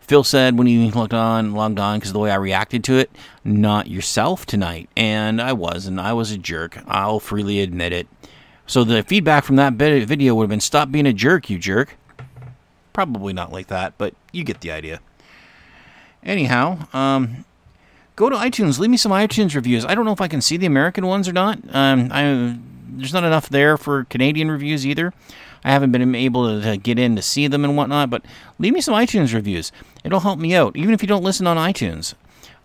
Phil 0.00 0.24
said 0.24 0.56
when 0.56 0.66
he 0.66 0.90
looked 0.90 1.12
on, 1.12 1.52
logged 1.52 1.78
on, 1.78 1.98
because 1.98 2.14
the 2.14 2.20
way 2.20 2.30
I 2.30 2.36
reacted 2.36 2.82
to 2.84 2.94
it, 2.94 3.10
not 3.44 3.86
yourself 3.86 4.46
tonight. 4.46 4.88
And 4.96 5.42
I 5.42 5.52
was, 5.52 5.84
and 5.84 6.00
I 6.00 6.14
was 6.14 6.30
a 6.30 6.38
jerk. 6.38 6.82
I'll 6.86 7.20
freely 7.20 7.60
admit 7.60 7.92
it. 7.92 8.08
So 8.66 8.82
the 8.82 9.02
feedback 9.02 9.44
from 9.44 9.56
that 9.56 9.74
video 9.74 10.36
would 10.36 10.44
have 10.44 10.48
been 10.48 10.60
stop 10.60 10.90
being 10.90 11.06
a 11.06 11.12
jerk, 11.12 11.50
you 11.50 11.58
jerk. 11.58 11.98
Probably 12.94 13.34
not 13.34 13.52
like 13.52 13.66
that, 13.66 13.92
but 13.98 14.14
you 14.32 14.42
get 14.42 14.62
the 14.62 14.70
idea. 14.70 15.00
Anyhow, 16.24 16.88
um, 16.92 17.44
go 18.16 18.30
to 18.30 18.36
iTunes. 18.36 18.78
Leave 18.78 18.90
me 18.90 18.96
some 18.96 19.12
iTunes 19.12 19.54
reviews. 19.54 19.84
I 19.84 19.94
don't 19.94 20.04
know 20.04 20.12
if 20.12 20.20
I 20.20 20.28
can 20.28 20.40
see 20.40 20.56
the 20.56 20.66
American 20.66 21.06
ones 21.06 21.28
or 21.28 21.32
not. 21.32 21.58
Um, 21.72 22.08
I, 22.10 22.58
there's 22.88 23.12
not 23.12 23.24
enough 23.24 23.48
there 23.48 23.76
for 23.76 24.04
Canadian 24.04 24.50
reviews 24.50 24.86
either. 24.86 25.12
I 25.64 25.70
haven't 25.70 25.92
been 25.92 26.14
able 26.14 26.60
to 26.60 26.76
get 26.76 26.98
in 26.98 27.16
to 27.16 27.22
see 27.22 27.46
them 27.46 27.64
and 27.64 27.76
whatnot, 27.76 28.10
but 28.10 28.24
leave 28.58 28.74
me 28.74 28.82
some 28.82 28.94
iTunes 28.94 29.32
reviews. 29.32 29.72
It'll 30.04 30.20
help 30.20 30.38
me 30.38 30.54
out, 30.54 30.76
even 30.76 30.92
if 30.92 31.02
you 31.02 31.08
don't 31.08 31.24
listen 31.24 31.46
on 31.46 31.56
iTunes. 31.56 32.14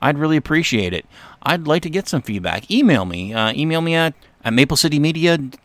I'd 0.01 0.17
really 0.17 0.37
appreciate 0.37 0.93
it. 0.93 1.05
I'd 1.43 1.67
like 1.67 1.81
to 1.83 1.89
get 1.89 2.07
some 2.07 2.21
feedback. 2.21 2.69
Email 2.69 3.05
me. 3.05 3.33
Uh, 3.33 3.53
email 3.53 3.81
me 3.81 3.95
at, 3.95 4.13
at 4.43 4.53
mapleCityMedia 4.53 5.55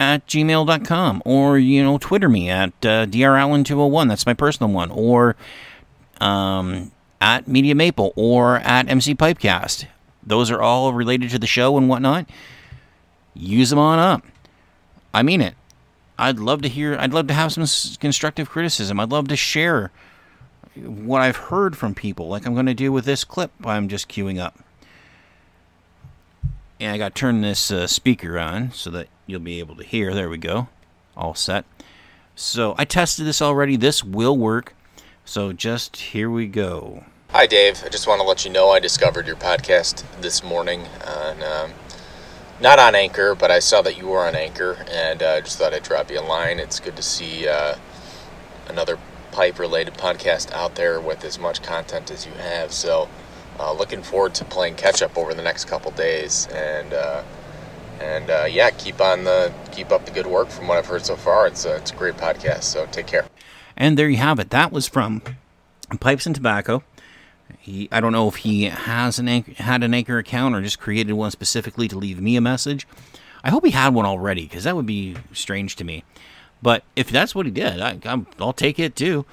at 0.00 0.26
gmail.com 0.26 1.22
or, 1.24 1.58
you 1.58 1.82
know, 1.82 1.98
Twitter 1.98 2.28
me 2.28 2.50
at 2.50 2.72
uh, 2.82 3.06
drallen201. 3.06 4.08
That's 4.08 4.26
my 4.26 4.34
personal 4.34 4.72
one. 4.72 4.90
Or 4.90 5.36
um, 6.20 6.92
at 7.24 7.48
Media 7.48 7.74
Maple 7.74 8.12
or 8.16 8.58
at 8.58 8.86
MC 8.86 9.14
Pipecast. 9.14 9.86
Those 10.22 10.50
are 10.50 10.60
all 10.60 10.92
related 10.92 11.30
to 11.30 11.38
the 11.38 11.46
show 11.46 11.78
and 11.78 11.88
whatnot. 11.88 12.28
Use 13.32 13.70
them 13.70 13.78
on 13.78 13.98
up. 13.98 14.26
I 15.14 15.22
mean 15.22 15.40
it. 15.40 15.54
I'd 16.18 16.38
love 16.38 16.60
to 16.62 16.68
hear, 16.68 16.98
I'd 17.00 17.14
love 17.14 17.26
to 17.28 17.34
have 17.34 17.50
some 17.50 17.64
constructive 17.98 18.50
criticism. 18.50 19.00
I'd 19.00 19.10
love 19.10 19.28
to 19.28 19.36
share 19.36 19.90
what 20.76 21.22
I've 21.22 21.36
heard 21.36 21.78
from 21.78 21.94
people, 21.94 22.28
like 22.28 22.46
I'm 22.46 22.52
going 22.52 22.66
to 22.66 22.74
do 22.74 22.92
with 22.92 23.06
this 23.06 23.24
clip 23.24 23.52
I'm 23.64 23.88
just 23.88 24.06
queuing 24.06 24.38
up. 24.38 24.58
And 26.78 26.92
I 26.92 26.98
got 26.98 27.14
to 27.14 27.18
turn 27.18 27.40
this 27.40 27.70
uh, 27.70 27.86
speaker 27.86 28.38
on 28.38 28.70
so 28.72 28.90
that 28.90 29.08
you'll 29.26 29.40
be 29.40 29.60
able 29.60 29.76
to 29.76 29.84
hear. 29.84 30.12
There 30.12 30.28
we 30.28 30.36
go. 30.36 30.68
All 31.16 31.34
set. 31.34 31.64
So 32.36 32.74
I 32.76 32.84
tested 32.84 33.24
this 33.24 33.40
already. 33.40 33.76
This 33.76 34.04
will 34.04 34.36
work. 34.36 34.74
So 35.24 35.54
just 35.54 35.96
here 35.96 36.28
we 36.28 36.46
go. 36.46 37.04
Hi, 37.36 37.46
Dave. 37.48 37.82
I 37.84 37.88
just 37.88 38.06
want 38.06 38.20
to 38.20 38.24
let 38.28 38.44
you 38.44 38.52
know 38.52 38.70
I 38.70 38.78
discovered 38.78 39.26
your 39.26 39.34
podcast 39.34 40.04
this 40.20 40.44
morning 40.44 40.86
on, 41.04 41.42
um, 41.42 41.72
not 42.60 42.78
on 42.78 42.94
Anchor, 42.94 43.34
but 43.34 43.50
I 43.50 43.58
saw 43.58 43.82
that 43.82 43.98
you 43.98 44.06
were 44.06 44.24
on 44.24 44.36
Anchor, 44.36 44.86
and 44.88 45.20
I 45.20 45.38
uh, 45.38 45.40
just 45.40 45.58
thought 45.58 45.74
I'd 45.74 45.82
drop 45.82 46.12
you 46.12 46.20
a 46.20 46.22
line. 46.22 46.60
It's 46.60 46.78
good 46.78 46.94
to 46.94 47.02
see 47.02 47.48
uh, 47.48 47.74
another 48.68 49.00
pipe-related 49.32 49.94
podcast 49.94 50.52
out 50.52 50.76
there 50.76 51.00
with 51.00 51.24
as 51.24 51.36
much 51.36 51.60
content 51.60 52.12
as 52.12 52.24
you 52.24 52.30
have. 52.34 52.72
So, 52.72 53.08
uh, 53.58 53.72
looking 53.72 54.04
forward 54.04 54.36
to 54.36 54.44
playing 54.44 54.76
catch-up 54.76 55.18
over 55.18 55.34
the 55.34 55.42
next 55.42 55.64
couple 55.64 55.90
days, 55.90 56.46
and 56.54 56.92
uh, 56.92 57.24
and 57.98 58.30
uh, 58.30 58.46
yeah, 58.48 58.70
keep 58.70 59.00
on 59.00 59.24
the 59.24 59.52
keep 59.72 59.90
up 59.90 60.06
the 60.06 60.12
good 60.12 60.28
work. 60.28 60.50
From 60.50 60.68
what 60.68 60.78
I've 60.78 60.86
heard 60.86 61.04
so 61.04 61.16
far, 61.16 61.48
it's 61.48 61.64
a, 61.64 61.74
it's 61.78 61.90
a 61.90 61.96
great 61.96 62.16
podcast. 62.16 62.62
So 62.62 62.86
take 62.92 63.08
care. 63.08 63.26
And 63.76 63.98
there 63.98 64.08
you 64.08 64.18
have 64.18 64.38
it. 64.38 64.50
That 64.50 64.70
was 64.70 64.86
from 64.86 65.20
Pipes 65.98 66.26
and 66.26 66.34
Tobacco. 66.36 66.84
He, 67.64 67.88
I 67.90 68.00
don't 68.00 68.12
know 68.12 68.28
if 68.28 68.36
he 68.36 68.64
has 68.64 69.18
an 69.18 69.26
anchor, 69.26 69.54
had 69.54 69.82
an 69.82 69.94
anchor 69.94 70.18
account 70.18 70.54
or 70.54 70.60
just 70.60 70.78
created 70.78 71.14
one 71.14 71.30
specifically 71.30 71.88
to 71.88 71.96
leave 71.96 72.20
me 72.20 72.36
a 72.36 72.40
message. 72.42 72.86
I 73.42 73.48
hope 73.48 73.64
he 73.64 73.70
had 73.70 73.94
one 73.94 74.04
already 74.04 74.42
because 74.42 74.64
that 74.64 74.76
would 74.76 74.84
be 74.84 75.16
strange 75.32 75.74
to 75.76 75.84
me. 75.84 76.04
But 76.60 76.84
if 76.94 77.08
that's 77.08 77.34
what 77.34 77.46
he 77.46 77.52
did, 77.52 77.80
I, 77.80 78.22
will 78.38 78.52
take 78.52 78.78
it 78.78 78.94
too. 78.94 79.24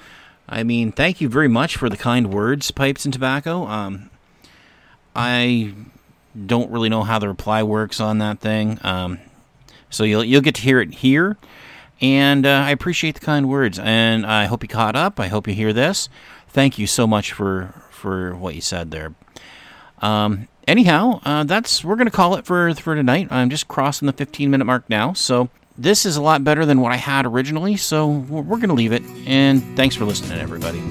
I 0.48 0.62
mean, 0.62 0.92
thank 0.92 1.20
you 1.20 1.28
very 1.28 1.46
much 1.46 1.76
for 1.76 1.90
the 1.90 1.96
kind 1.98 2.32
words, 2.32 2.70
Pipes 2.70 3.04
and 3.04 3.12
Tobacco. 3.12 3.66
Um, 3.66 4.08
I 5.14 5.74
don't 6.46 6.70
really 6.70 6.88
know 6.88 7.02
how 7.02 7.18
the 7.18 7.28
reply 7.28 7.62
works 7.62 8.00
on 8.00 8.16
that 8.18 8.40
thing, 8.40 8.78
um, 8.82 9.18
so 9.90 10.04
you'll 10.04 10.24
you'll 10.24 10.40
get 10.40 10.54
to 10.54 10.62
hear 10.62 10.80
it 10.80 10.94
here. 10.94 11.36
And 12.00 12.46
uh, 12.46 12.64
I 12.66 12.70
appreciate 12.70 13.14
the 13.14 13.20
kind 13.20 13.48
words, 13.48 13.78
and 13.78 14.24
I 14.24 14.46
hope 14.46 14.62
you 14.62 14.68
caught 14.68 14.96
up. 14.96 15.20
I 15.20 15.28
hope 15.28 15.46
you 15.46 15.52
hear 15.54 15.74
this. 15.74 16.08
Thank 16.52 16.78
you 16.78 16.86
so 16.86 17.06
much 17.06 17.32
for 17.32 17.74
for 17.90 18.34
what 18.36 18.54
you 18.54 18.60
said 18.60 18.90
there. 18.90 19.14
Um, 20.00 20.48
anyhow, 20.68 21.20
uh, 21.24 21.44
that's 21.44 21.82
we're 21.82 21.96
gonna 21.96 22.10
call 22.10 22.34
it 22.34 22.44
for 22.44 22.74
for 22.74 22.94
tonight. 22.94 23.28
I'm 23.30 23.48
just 23.48 23.68
crossing 23.68 24.06
the 24.06 24.12
15 24.12 24.50
minute 24.50 24.66
mark 24.66 24.84
now, 24.88 25.14
so 25.14 25.48
this 25.78 26.04
is 26.04 26.16
a 26.16 26.22
lot 26.22 26.44
better 26.44 26.66
than 26.66 26.80
what 26.80 26.92
I 26.92 26.96
had 26.96 27.24
originally. 27.24 27.76
So 27.76 28.06
we're, 28.08 28.58
gonna 28.58 28.74
leave 28.74 28.92
it. 28.92 29.02
And 29.26 29.62
thanks 29.76 29.96
for 29.96 30.04
listening, 30.04 30.38
everybody. 30.38 30.82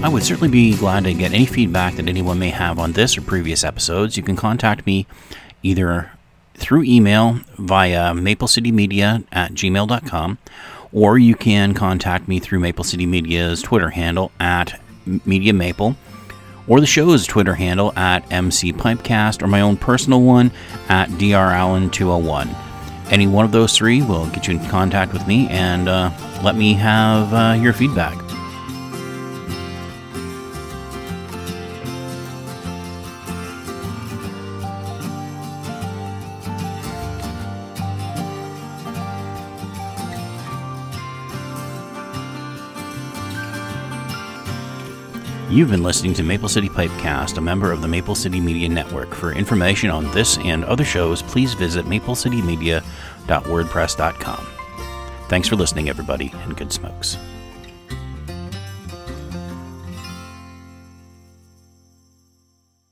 I 0.00 0.08
would 0.08 0.22
certainly 0.22 0.48
be 0.48 0.76
glad 0.76 1.04
to 1.04 1.12
get 1.12 1.32
any 1.32 1.44
feedback 1.44 1.96
that 1.96 2.08
anyone 2.08 2.38
may 2.38 2.50
have 2.50 2.78
on 2.78 2.92
this 2.92 3.18
or 3.18 3.20
previous 3.20 3.64
episodes. 3.64 4.16
You 4.16 4.22
can 4.22 4.36
contact 4.36 4.86
me 4.86 5.06
either 5.62 6.12
through 6.54 6.84
email 6.84 7.40
via 7.58 8.12
maplecitymedia 8.12 9.24
at 9.32 9.52
gmail.com 9.52 10.38
or 10.92 11.18
you 11.18 11.34
can 11.34 11.74
contact 11.74 12.28
me 12.28 12.38
through 12.38 12.60
Maple 12.60 12.84
City 12.84 13.06
Media's 13.06 13.60
Twitter 13.60 13.90
handle 13.90 14.30
at 14.38 14.80
Media 15.26 15.52
Maple 15.52 15.96
or 16.68 16.80
the 16.80 16.86
show's 16.86 17.26
Twitter 17.26 17.54
handle 17.54 17.92
at 17.96 18.30
MC 18.32 18.72
Pipecast 18.72 19.42
or 19.42 19.48
my 19.48 19.60
own 19.60 19.76
personal 19.76 20.22
one 20.22 20.52
at 20.88 21.08
drallen201. 21.10 22.54
Any 23.10 23.26
one 23.26 23.44
of 23.44 23.52
those 23.52 23.76
three 23.76 24.02
will 24.02 24.26
get 24.28 24.46
you 24.46 24.58
in 24.58 24.66
contact 24.66 25.12
with 25.12 25.26
me 25.26 25.48
and 25.48 25.88
uh, 25.88 26.10
let 26.44 26.54
me 26.54 26.74
have 26.74 27.34
uh, 27.34 27.60
your 27.60 27.72
feedback. 27.72 28.27
You've 45.58 45.72
been 45.72 45.82
listening 45.82 46.14
to 46.14 46.22
Maple 46.22 46.48
City 46.48 46.68
Pipecast, 46.68 47.36
a 47.36 47.40
member 47.40 47.72
of 47.72 47.82
the 47.82 47.88
Maple 47.88 48.14
City 48.14 48.38
Media 48.38 48.68
Network. 48.68 49.12
For 49.12 49.32
information 49.32 49.90
on 49.90 50.08
this 50.12 50.38
and 50.38 50.64
other 50.64 50.84
shows, 50.84 51.20
please 51.20 51.54
visit 51.54 51.84
maplecitymedia.wordpress.com. 51.86 54.46
Thanks 55.28 55.48
for 55.48 55.56
listening, 55.56 55.88
everybody, 55.88 56.32
and 56.44 56.56
good 56.56 56.72
smokes. 56.72 57.18